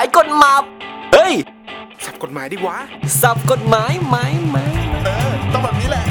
[0.00, 0.60] ายกฎหมาย
[1.12, 1.34] เฮ้ย
[2.04, 2.78] สับกฎหมายดีวะ
[3.22, 4.16] สับกฎหมายไหม
[4.48, 4.56] ไหม
[5.04, 6.04] เออ ต้องแบบนี้แหละ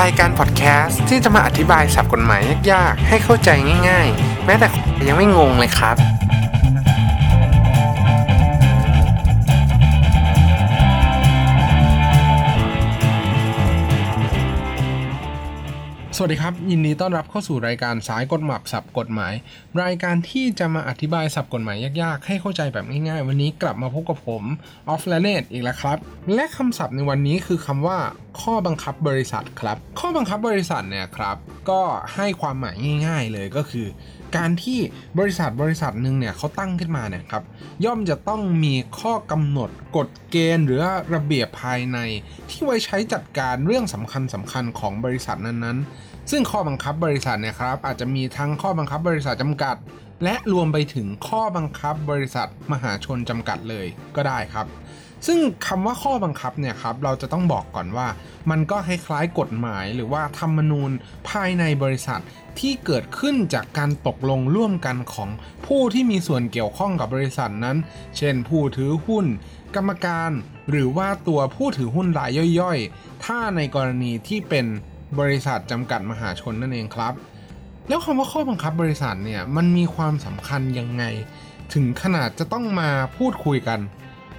[0.00, 2.40] รายการพอดแคสต์ที่จะมาอธิบายสับกฎหมาย
[2.72, 3.50] ยากๆ ให้เข้าใจ
[3.88, 4.68] ง่ายๆ แม้แต่
[5.08, 5.96] ยังไม่งงเลยครับ
[16.24, 19.34] วัสดีครับ ยินดีต้อนรับเข้าสู่รายการสายกฎหมายสับกฎหมาย
[19.82, 24.42] รายการที่จะมาอธิบายสับกฎหมายยากๆ ให้เข้าใจแบบง่ายๆ วันนี้กลับมาพบกับผม
[24.88, 25.98] ออฟแลเนตอีกแล้วครับ
[26.34, 27.98] และคำศัพท์ในวันนี้คือคำว่า
[28.40, 31.36] ข้อบังคับบริษัทครับ ข้อบังคับบริษัทเนี่ยครับ
[31.70, 31.82] ก็
[32.14, 33.86] ให้ความหมายง่าย ๆเลยก็คือ
[34.36, 34.78] การที่
[35.18, 37.44] บริษัทบริษัทหนึ่งเนี่ยเขาตั้งขึ้นมาเนี่ยครับ
[37.84, 40.80] ย่อมจะต้องมีข้อกำหนดกฎเกณฑ์ หรือ
[41.14, 41.98] ระเบียบภายใน
[42.50, 49.76] ที่ไว้ใช้จัดการเรื่องสำคัญสำคัญของบริษัทนั้นๆ ซึ่งข้อบังคับบริษัทเนี่ยครับ อาจจะมีทั้งข้อบังคับบริษัทจำกัด
[50.24, 53.86] และรวมไปถึงข้อบังคับบริษัทมหาชนจำกัดเลย
[54.16, 54.66] ก็ได้ครับ
[55.26, 58.06] ซึ่งคำว่าข้อบังคับเนี่ยครับเราจะต้องบอกก่อนว่า
[58.50, 60.90] มันก็คล้ายๆกฎหมายหรือว่าธรรมนูญ
[61.28, 62.20] ภายในบริษัท
[62.60, 65.30] ที่เกิดขึ้นจากการตกลงร่วมกันของ
[65.66, 67.76] ผู้ที่มีส่วนเกี่ยวข้องกับบริษัทนั้น
[68.16, 69.26] เช่นผู้ถือหุ้น
[69.76, 70.30] กรรมการ
[70.70, 74.66] หรือว่าตัวผู้ถือหุ้นรายย่อยๆ ถ้าในกรณีที่เป็น
[75.18, 77.14] บริษัทจำกัดมหาชนนั่นเองครับ
[77.88, 81.04] แล้วคำว่าข้อบังคับบริษัทเนี่ยมันมีความสำคัญยังไง
[81.74, 83.80] ถึงขนาดจะต้องมาพูดคุยกัน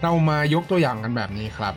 [0.02, 1.74] เรามายกตัวอย่างกันแบบนี้ครับ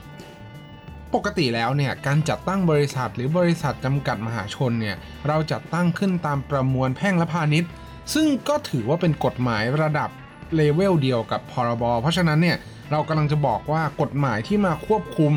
[1.14, 4.97] ปกติแล้วเนี่ยการจัดตั้งบริษัทหรือบริษัทจำกัดมหาชนเนี่ย
[5.28, 7.70] เราจัดตั้งขึ้นตามประมวลแพ่งและพาณิชย์
[8.14, 10.11] ซึ่งก็ถือว่าเป็นกฎหมายระดับ
[10.55, 12.56] เลเวลเดียวกับพรบ เพราะฉะนั้นเนี่ย
[12.91, 15.34] เรากำลังจะบอกว่ากฎหมายที่มาควบคุม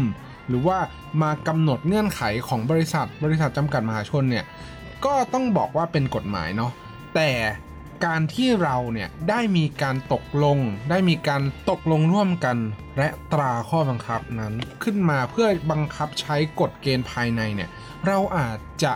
[0.47, 0.77] หรือว่า
[1.21, 4.45] มากำหนดเงื่อนไขของบริษัท บริษัทจำกัดมหาชนเนี่ย
[5.05, 6.71] ก็ต้องบอกว่าเป็นกฎหมายเนาะ
[7.15, 7.29] แต่
[8.05, 10.59] การที่เราเนี่ยได้มีการตกลง
[10.89, 12.57] ได้มีการตกลงร่วมกัน
[12.97, 17.69] และตราข้อบังคับนั้นขึ้นมาเพื่อบังคับใช้กฎเกณฑ์ภายในเนี่ย
[18.07, 18.93] เราอาจจะ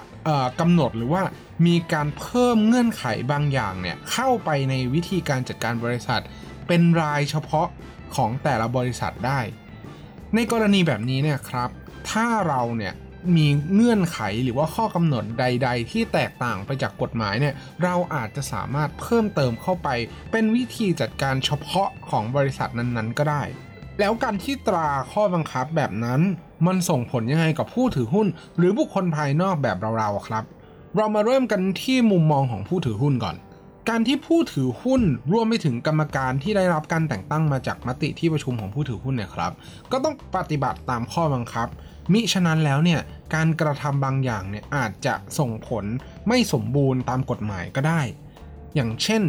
[0.59, 1.23] กำหนดหรือว่า
[1.67, 6.21] มีการเพิ่มเงื่อนไขบางอย่างเนี่ยเข้าไปในวิธีการจัดการบริษัท
[6.67, 7.67] เป็นรายเฉพาะ
[8.15, 9.39] ของแต่ละบริษัทได้
[10.35, 11.69] ในกรณีแบบนี้เนี่ยครับ
[12.09, 12.93] ถ้าเราเนี่ย
[13.35, 19.89] มีเงื่อนไขหรือว่าข้อกำหนดใด ๆ ที่แตกต่างไปจากกฎหมายเนี่ยเราอาจจะสามารถเพิ่มเติมเข้าไป
[20.31, 23.43] เป็นวิธีจัดการเฉพาะของบริษัทนั้นๆ ก็ได้
[23.99, 26.21] แล้วการที่ตราข้อบังคับแบบนั้น
[26.67, 28.27] มันส่งผลยังไงกับผู้ถือหุ้น
[28.57, 30.43] หรือบุคคลภายนอกแบบเราๆครับ
[30.95, 33.35] เรามาเริ่มกันที่มุมมองของผู้ถือหุ้นก่อน
[33.89, 39.51] การที่ผู้ถือหุ้นรวมไปถึงกรรมการที่ได้รับการแต่งตั้งมาจากมติที่ประชุมของผู้ถือหุ้นเนี่ยครับ
[39.91, 41.67] ก็ต้องปฏิบัติตามข้อบังคับ
[42.13, 43.01] มิฉะนั้นแล้วเนี่ย
[43.35, 45.85] การกระทำบางอย่างเนี่ยอาจจะส่งผล
[46.27, 48.01] ไม่สมบูรณ์ตามกฎหมายก็ได้
[48.75, 49.23] อย่างเช่น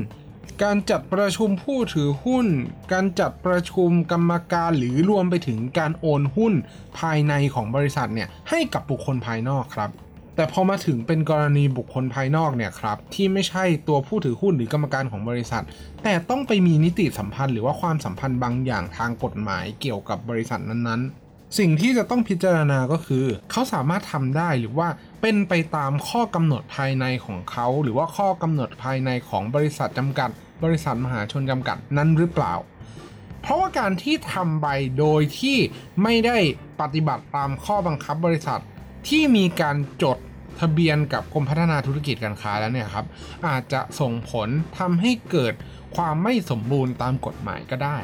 [0.63, 2.47] การจัดประชุมผู้ถือหุ้น
[2.93, 6.55] การจัดประชุมกรรมการหรือรวมไปถึงการโอนหุ้น
[6.99, 9.91] ภายในของบริษัทเนี่ยให้กับบุคคลภายนอกครับ
[10.37, 15.65] แต่พอมาถึงเป็นกรณีบุคคลภายนอกเนี่ยครับที่ไม่ใช่ตัวผู้ถือหุ้นหรือกรรมการของบริษัท
[16.05, 24.89] แต่ต้องไปมีนิติสัมพันธ์หรือว่าความสัมพันธ์บางอย่างทางกฎหมายเกี่ยวกับบริษัทนั้นๆ สิ่งที่จะต้องพิจารณาก็คือ เขาสามารถทำได้หรือว่า
[25.23, 30.31] เป็นไปตามข้อกำหนดภายในของเขา หรือว่าข้อกำหนดภายในของบริษัทจำกัด
[30.65, 32.55] บริษัทมหาชนจำกัดนั้นหรือเปล่า
[33.43, 34.67] เพราะว่าการที่ทำไป
[34.99, 35.57] โดยที่
[36.03, 36.39] ไม่ได้
[36.81, 38.61] ปฏิบัติตามข้อบังคับบริษัท
[39.09, 40.19] ที่มีการจด
[40.61, 43.07] ทะเบียนกับกรมพัฒนาธุรกิจการค้าแล้วเนี่ยครับ
[43.49, 44.49] อาจจะส่งผล
[44.79, 45.55] ทำให้เกิด
[45.97, 47.99] ความไม่สมบูรณ์ตามกฎหมายก็ได้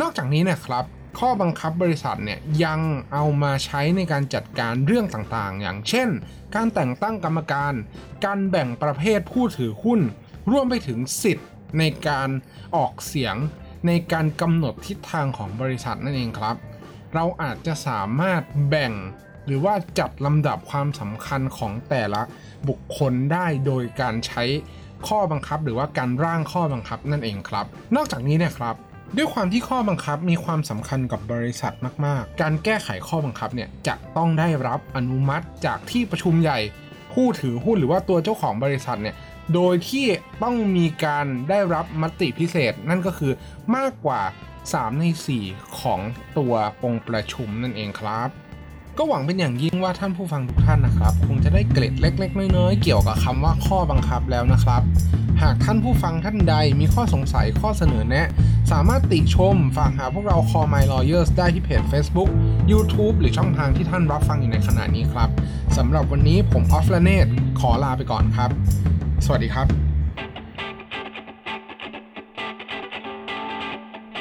[0.00, 0.84] นอกจากนี้นะครับ
[1.18, 2.80] ข้อบังคับบริษัทเนี่ยยัง
[3.12, 6.08] เอามาใช้ในการจัดการเรื่องต่างๆ อย่างเช่น
[6.54, 7.72] การแต่งตั้งกรรมการ
[8.24, 10.00] การแบ่งประเภทผู้ถือหุ้น
[10.50, 11.48] รวมไปถึงสิทธิ์
[11.78, 12.28] ในการ
[12.76, 13.36] ออกเสียง
[13.86, 16.56] ในการกำหนดทิศทางของบริษัทนั่นเองครับ
[17.14, 18.92] เราอาจจะสามารถแบ่ง
[19.46, 22.22] หรือว่าจัดลำดับความสำคัญของแต่ละ
[22.68, 24.44] บุคคลได้โดยการใช้
[25.08, 27.66] ข้อบังคับ หรือว่าการร่างข้อบังคับนั่นเองครับ
[27.96, 28.76] นอกจากนี้เนี่ยครับ
[29.16, 31.74] ด้วยความที่ข้อบังคับมีความสำคัญกับบริษัท
[32.06, 36.58] มาก ๆ การแก้ไขข้อบังคับเนี่ยจะต้องได้รับอนุมัติจากที่ประชุมใหญ่
[37.12, 39.16] ผู้ถือหุ้นหรือว่าตัวเจ้าของบริษัทเนี่ย
[39.54, 40.06] โดยที่
[40.42, 43.32] ต้องมีการได้รับมติพิเศษ นั่นก็คือ
[43.76, 44.22] มากกว่า
[44.62, 45.04] 3 ใน
[45.42, 46.00] 4 ของ
[46.38, 46.54] ตัว
[46.84, 48.30] องค์ประชุมนั่นเองครับ
[48.98, 54.82] ก็หวังเป็นอย่างยิ่งว่าท่านผู้ฟังทุกท่านนะครับ คงจะได้เกร็ดเล็ก ๆ น้อยๆเกี่ยวกับคำว่าข้อบังคับแล้วนะครับ
[55.42, 58.28] หากท่านผู้ฟังท่านใดมีข้อสงสัยข้อเสนอแนะ
[58.72, 62.30] สามารถติชมฝากหาพวกเรา Call My Lawyers ได้ที่เพจ Facebook
[62.72, 65.28] YouTube หรือช่องทางที่ท่านรับฟังอยู่ในขณะนี้ครับ
[65.76, 67.26] สำหรับวันนี้ผมออฟลเนต
[67.60, 68.50] ขอลาไปก่อนครับ
[69.24, 69.91] สวัสดีครับ